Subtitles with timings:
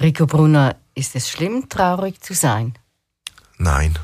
[0.00, 2.74] Rico Brunner, ist es schlimm, traurig zu sein?
[3.56, 3.98] Nein.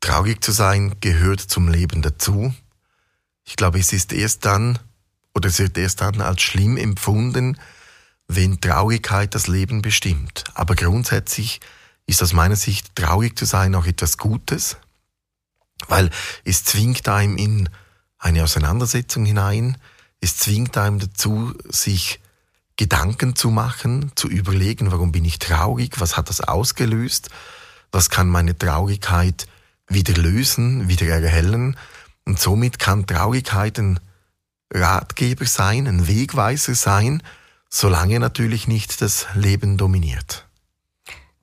[0.00, 2.54] Traurig zu sein gehört zum Leben dazu.
[3.44, 4.78] Ich glaube, es ist erst dann,
[5.34, 7.58] oder es wird erst dann als schlimm empfunden,
[8.28, 10.44] wenn Traurigkeit das Leben bestimmt.
[10.54, 11.60] Aber grundsätzlich
[12.06, 14.76] ist aus meiner Sicht traurig zu sein auch etwas Gutes,
[15.88, 16.10] weil
[16.44, 17.68] es zwingt einem in
[18.18, 19.78] eine Auseinandersetzung hinein,
[20.20, 22.20] es zwingt einem dazu, sich
[22.80, 27.28] Gedanken zu machen, zu überlegen, warum bin ich traurig, was hat das ausgelöst,
[27.92, 29.46] was kann meine Traurigkeit
[29.86, 31.76] wieder lösen, wieder erhellen.
[32.24, 34.00] Und somit kann Traurigkeit ein
[34.72, 37.22] Ratgeber sein, ein Wegweiser sein,
[37.68, 40.46] solange natürlich nicht das Leben dominiert.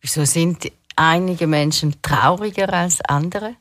[0.02, 3.54] Wieso sind einige Menschen trauriger als andere?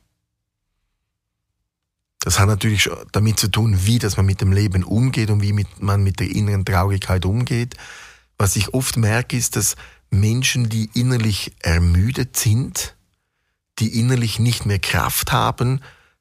[2.27, 5.53] Das hat natürlich damit zu tun, wie dass man mit dem Leben umgeht und wie
[5.53, 7.75] mit, man mit der inneren Traurigkeit umgeht.
[8.37, 9.77] Was ich oft merke, ist, dass
[10.09, 12.97] Menschen, die innerlich ermüdet sind,
[13.79, 15.79] die innerlich nicht mehr Kraft haben,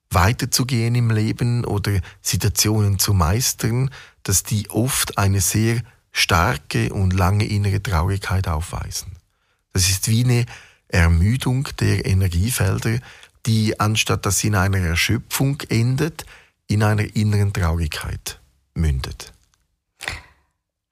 [0.08, 3.91] weiterzugehen im Leben oder Situationen zu meistern,
[4.22, 9.16] dass die oft eine sehr starke und lange innere Traurigkeit aufweisen.
[9.72, 10.47] Das ist wie eine
[10.86, 13.00] Ermüdung der Energiefelder,
[13.47, 16.27] die anstatt dass sie in einer Erschöpfung endet,
[16.66, 18.41] in einer inneren Traurigkeit
[18.75, 19.33] mündet.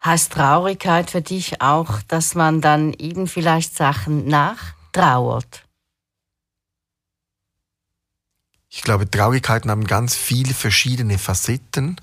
[0.05, 5.64] Heißt Traurigkeit für dich auch, dass man dann eben vielleicht Sachen nachtrauert?
[8.68, 12.00] Ich glaube, Traurigkeiten haben ganz viele verschiedene Facetten.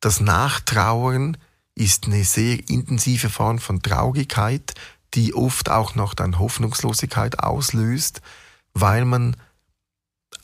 [0.00, 1.36] Das Nachtrauern
[1.74, 4.74] ist eine sehr intensive Form von Traurigkeit,
[5.14, 8.22] die oft auch noch dann Hoffnungslosigkeit auslöst,
[8.72, 9.36] weil man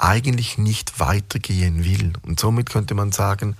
[0.02, 2.12] eigentlich nicht weitergehen will.
[2.22, 3.56] Und somit könnte man sagen,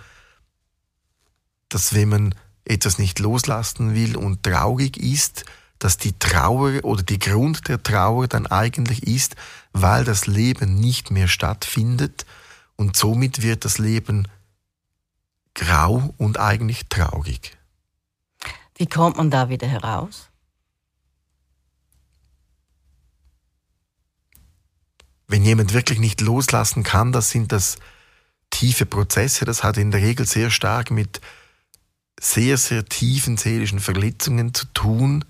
[1.69, 5.45] dass wenn man etwas nicht loslassen will und traurig ist,
[5.79, 9.37] dass die Trauer oder die Grund der Trauer dann eigentlich ist,
[9.73, 12.27] weil das Leben nicht mehr stattfindet
[12.77, 14.29] und somit wird das Leben
[15.55, 17.57] grau und eigentlich traurig.
[18.77, 20.30] Wie kommt man da wieder heraus?
[25.31, 27.77] Wenn jemand wirklich nicht loslassen kann, das sind das
[28.51, 29.45] tiefe Prozesse.
[29.45, 31.21] Das hat in der Regel sehr stark mit
[32.19, 35.25] sehr, sehr tiefen seelischen Verletzungen zu tun,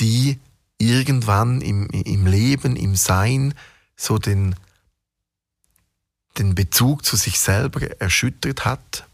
[0.00, 0.40] die
[0.78, 3.52] irgendwann im, im Leben, im Sein
[3.94, 4.56] so den,
[6.38, 9.06] den Bezug zu sich selber erschüttert hat,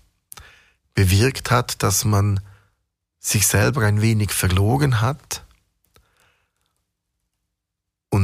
[0.94, 2.40] bewirkt hat, dass man
[3.18, 5.42] sich selber ein wenig verloren hat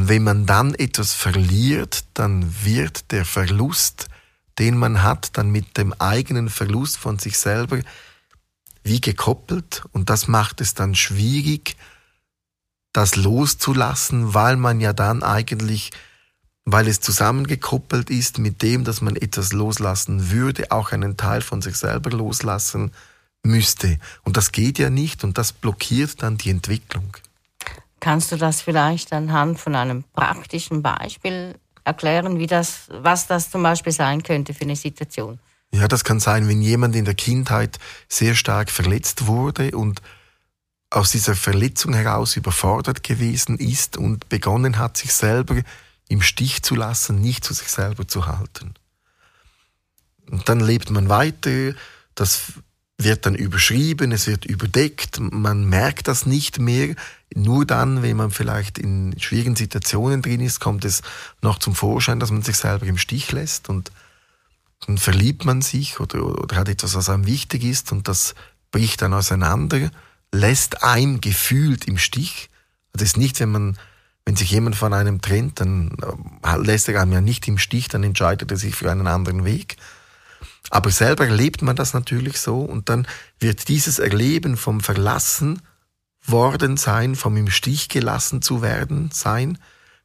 [0.09, 4.09] wenn man dann etwas verliert, dann wird der Verlust,
[4.59, 7.81] den man hat, dann mit dem eigenen Verlust von sich selber
[8.83, 11.77] wie gekoppelt und das macht es dann schwierig,
[12.93, 15.91] das loszulassen, weil man ja dann eigentlich,
[16.65, 21.61] weil es zusammengekoppelt ist mit dem, dass man etwas loslassen würde, auch einen Teil von
[21.61, 22.93] sich selber loslassen
[23.43, 23.99] müsste.
[24.23, 27.17] Und das geht ja nicht und das blockiert dann die Entwicklung.
[28.01, 33.63] Kannst du das vielleicht anhand von einem praktischen Beispiel erklären, wie das, was das zum
[33.63, 35.39] Beispiel sein könnte für eine Situation?
[35.73, 40.01] Ja, das kann sein, wenn jemand in der Kindheit sehr stark verletzt wurde und
[40.91, 45.57] aus dieser Verletzung heraus überfordert gewesen ist und begonnen hat, sich selber
[46.09, 48.75] im Stich zu lassen, nicht zu sich selber zu halten.
[50.31, 51.75] Und dann lebt man weiter,
[52.15, 52.53] das
[52.99, 56.95] wird dann überschrieben, es wird überdeckt, man merkt das nicht mehr.
[57.35, 61.03] Nur dann, wenn man vielleicht in schwierigen Situationen drin ist, kommt es
[61.43, 63.93] noch zum Vorschein, dass man sich selber im Stich lässt und
[64.87, 68.35] dann verliebt man sich oder, oder hat etwas, was einem wichtig ist und das
[68.71, 69.91] bricht dann auseinander,
[70.33, 72.51] lässt einem gefühlt im Stich.
[72.93, 73.79] Das ist nicht, wenn man
[74.27, 75.97] wenn sich jemand von einem trennt, dann
[76.43, 79.45] äh, lässt er einem ja nicht im Stich, dann entscheidet er sich für einen anderen
[79.45, 79.77] Weg.
[80.71, 83.07] Aber selber erlebt man das natürlich so und dann
[83.39, 85.63] wird dieses Erleben vom Verlassen
[86.25, 89.59] worden sein, vom im Stich gelassen zu werden sein,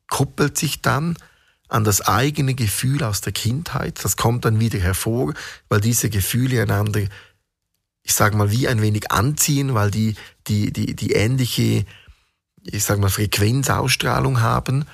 [0.08, 1.18] koppelt sich dann
[1.68, 4.04] an das eigene Gefühl aus der Kindheit.
[4.04, 5.34] Das kommt dann wieder hervor,
[5.70, 7.02] weil diese Gefühle einander,
[8.04, 10.16] ich sage mal, wie ein wenig anziehen, weil die,
[10.48, 11.86] die, die, die ähnliche,
[12.64, 14.86] ich sage mal, Frequenzausstrahlung haben.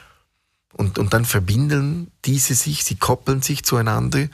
[0.73, 4.27] Und, und dann verbinden diese sich, sie koppeln sich zueinander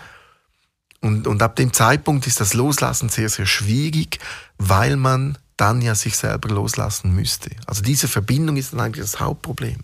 [1.04, 4.20] und, und ab dem Zeitpunkt ist das Loslassen sehr, sehr schwierig,
[4.58, 7.52] weil man dann ja sich selber loslassen müsste.
[7.68, 9.82] Also diese Verbindung ist dann eigentlich das Hauptproblem.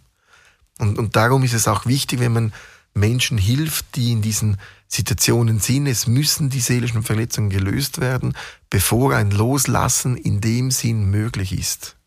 [0.79, 2.53] Und, und darum ist es auch wichtig, wenn man
[2.93, 4.57] Menschen hilft, die in diesen
[4.87, 8.33] Situationen sind, es müssen die seelischen Verletzungen gelöst werden,
[8.69, 11.97] bevor ein Loslassen in dem Sinn möglich ist.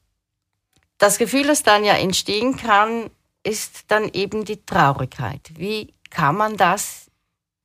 [0.98, 3.10] das Gefühl, das dann ja entstehen kann,
[3.44, 5.50] ist dann eben die Traurigkeit.
[5.56, 7.01] Wie kann man das,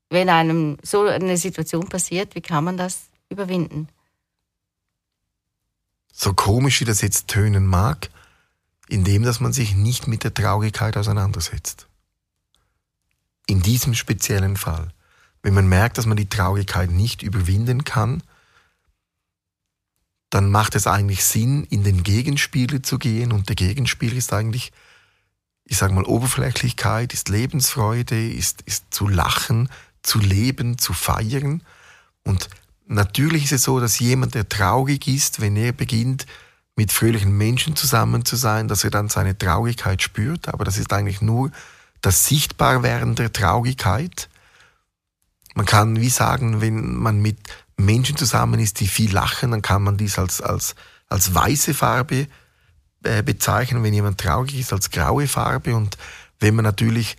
[0.10, 3.90] wenn einem so eine Situation passiert, wie kann man das überwinden?
[6.12, 8.10] So komisch wie das jetzt tönen mag,
[8.88, 11.88] indem dass man sich nicht mit der Traurigkeit auseinandersetzt.
[13.46, 14.92] In diesem speziellen Fall.
[15.44, 18.24] Wenn man merkt, dass man die Traurigkeit nicht überwinden kann,
[20.30, 23.32] dann macht es eigentlich Sinn, in den Gegenspieler zu gehen.
[23.32, 24.74] Und der Gegenspieler ist eigentlich,
[25.64, 29.70] ich sage mal, Oberflächlichkeit, ist Lebensfreude, ist, ist zu lachen,
[30.08, 31.62] zu leben, zu feiern.
[32.24, 32.50] Und
[32.88, 36.26] natürlich ist es so, dass jemand, der traurig ist, wenn er beginnt,
[36.78, 40.48] mit fröhlichen Menschen zusammen zu sein, dass er dann seine Traurigkeit spürt.
[40.48, 41.52] Aber das ist eigentlich nur
[42.02, 44.30] das Sichtbarwerden der Traurigkeit.
[45.56, 47.40] Man kann wie sagen, wenn man mit
[47.76, 50.76] Menschen zusammen ist, die viel lachen, dann kann man dies als, als,
[51.10, 52.28] als weiße Farbe
[53.04, 53.84] äh, bezeichnen.
[53.84, 55.76] Wenn jemand traurig ist, als graue Farbe.
[55.76, 55.98] Und
[56.40, 57.18] wenn man natürlich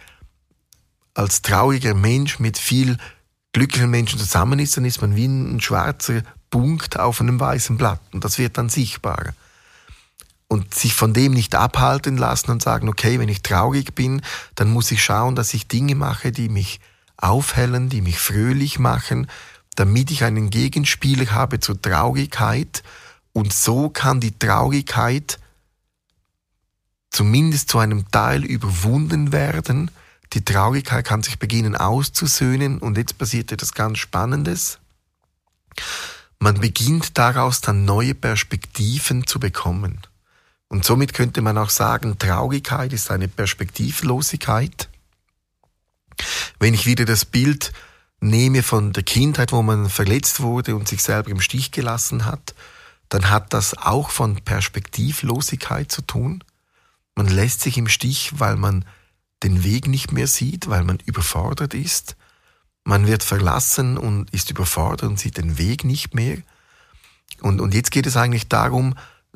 [1.19, 2.97] als trauriger Mensch mit viel
[3.53, 8.01] glücklichen Menschen zusammen ist, dann ist man wie ein schwarzer Punkt auf einem weißen Blatt.
[8.13, 9.35] Und das wird dann sichtbar.
[10.47, 14.23] Und sich von dem nicht abhalten lassen und sagen, okay, wenn ich traurig bin,
[14.55, 16.79] dann muss ich schauen, dass ich Dinge mache, die mich
[17.17, 19.29] aufhellen, die mich fröhlich machen,
[19.75, 22.85] damit ich einen Gegenspieler habe zur Traurigkeit
[23.33, 25.41] und so kann die Traurigkeit
[27.11, 29.91] zumindest zu einem Teil überwunden werden.
[30.33, 34.79] Die Traurigkeit kann sich beginnen auszusöhnen und jetzt passiert etwas ganz Spannendes.
[36.39, 40.01] Man beginnt daraus dann neue Perspektiven zu bekommen.
[40.69, 44.89] Und somit könnte man auch sagen, Traurigkeit ist eine Perspektivlosigkeit.
[46.59, 47.73] Wenn ich wieder das Bild
[48.21, 52.55] nehme von der Kindheit, wo man verletzt wurde und sich selber im Stich gelassen hat,
[53.09, 56.45] dann hat das auch von Perspektivlosigkeit zu tun.
[57.15, 58.85] Man lässt sich im Stich, weil man
[59.43, 62.17] den Weg nicht mehr sieht, weil man überfordert ist.
[62.85, 66.39] Man wird verlassen und ist überfordert und sieht den Weg nicht mehr.
[67.41, 68.95] Und, und jetzt geht es eigentlich darum,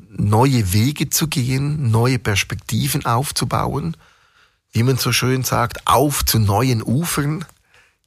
[0.09, 3.95] neue Wege zu gehen, neue Perspektiven aufzubauen,
[4.71, 7.45] wie man so schön sagt, auf zu neuen Ufern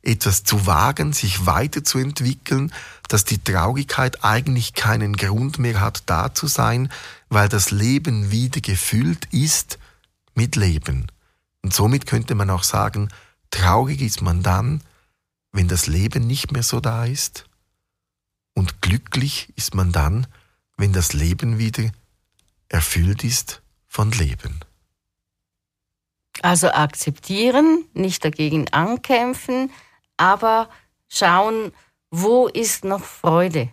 [0.02, 2.72] etwas zu wagen, sich weiterzuentwickeln,
[3.08, 6.90] dass die Traurigkeit eigentlich keinen Grund mehr hat, da zu sein,
[7.28, 9.78] weil das Leben wieder gefüllt ist
[10.34, 11.06] mit Leben.
[11.66, 13.08] Und somit könnte man auch sagen,
[13.50, 14.84] traurig ist man dann,
[15.50, 17.46] wenn das Leben nicht mehr so da ist.
[18.54, 20.28] Und glücklich ist man dann,
[20.76, 21.90] wenn das Leben wieder
[22.68, 24.60] erfüllt ist von Leben.
[26.40, 29.72] Also akzeptieren, nicht dagegen ankämpfen,
[30.16, 30.70] aber
[31.08, 31.72] schauen,
[32.12, 33.70] wo ist noch Freude.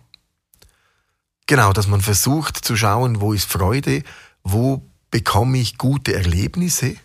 [1.46, 4.02] Genau, dass man versucht zu schauen, wo ist Freude,
[4.42, 4.82] wo
[5.12, 6.96] bekomme ich gute Erlebnisse,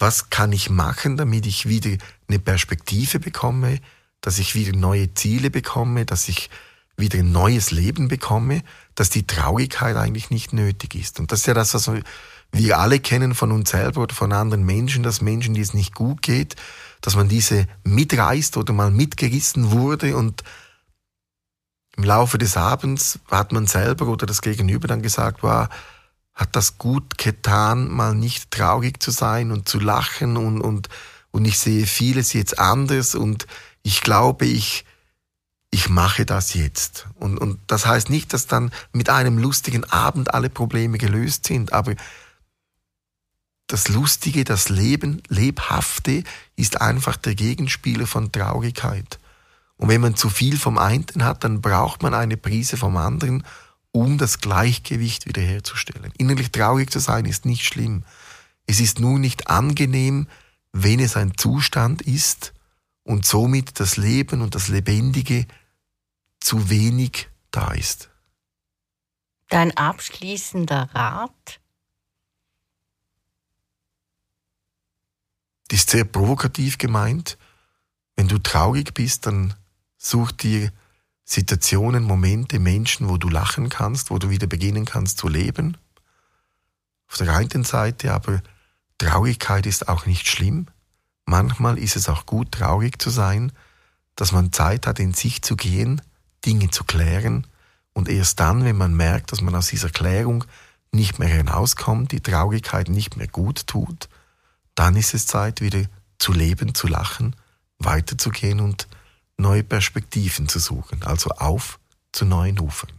[0.00, 1.90] was kann ich machen, damit ich wieder
[2.26, 3.78] eine Perspektive bekomme,
[4.22, 6.50] dass ich wieder neue Ziele bekomme, dass ich
[6.96, 8.62] wieder ein neues Leben bekomme,
[8.94, 11.20] dass die Traurigkeit eigentlich nicht nötig ist.
[11.20, 11.90] Und das ist ja das, was
[12.52, 15.94] wir alle kennen von uns selber oder von anderen Menschen, dass Menschen, die es nicht
[15.94, 16.56] gut geht,
[17.02, 20.42] dass man diese mitreißt oder mal mitgerissen wurde und
[21.96, 25.68] im Laufe des Abends hat man selber oder das Gegenüber dann gesagt, war,
[26.34, 30.88] hat das gut getan, mal nicht traurig zu sein und zu lachen und, und,
[31.30, 33.46] und ich sehe vieles jetzt anders und
[33.82, 34.84] ich glaube, ich,
[35.70, 37.06] ich mache das jetzt.
[37.14, 41.72] Und, und das heißt nicht, dass dann mit einem lustigen Abend alle Probleme gelöst sind,
[41.72, 41.94] aber
[43.66, 46.24] das Lustige, das Leben, Lebhafte
[46.56, 49.20] ist einfach der Gegenspieler von Traurigkeit.
[49.76, 53.44] Und wenn man zu viel vom einen hat, dann braucht man eine Prise vom anderen,
[53.92, 56.12] um das Gleichgewicht wiederherzustellen.
[56.18, 58.04] Innerlich traurig zu sein ist nicht schlimm.
[58.66, 60.28] Es ist nur nicht angenehm,
[60.72, 62.52] wenn es ein Zustand ist
[63.02, 65.46] und somit das Leben und das Lebendige
[66.38, 68.10] zu wenig da ist.
[69.48, 71.60] Dein abschließender Rat?
[75.70, 77.36] Die ist sehr provokativ gemeint.
[78.16, 79.54] Wenn du traurig bist, dann
[79.96, 80.72] such dir
[81.30, 85.76] Situationen, Momente, Menschen, wo du lachen kannst, wo du wieder beginnen kannst zu leben.
[87.08, 88.42] Auf der einen Seite aber
[88.98, 90.66] Traurigkeit ist auch nicht schlimm.
[91.26, 93.52] Manchmal ist es auch gut, traurig zu sein,
[94.16, 96.02] dass man Zeit hat, in sich zu gehen,
[96.44, 97.46] Dinge zu klären
[97.92, 100.44] und erst dann, wenn man merkt, dass man aus dieser Klärung
[100.90, 104.08] nicht mehr hinauskommt, die Traurigkeit nicht mehr gut tut,
[104.74, 105.84] dann ist es Zeit, wieder
[106.18, 107.36] zu leben, zu lachen,
[107.78, 108.88] weiterzugehen und
[109.40, 111.78] neue Perspektiven zu suchen, also auf
[112.12, 112.90] zu neuen Ufern.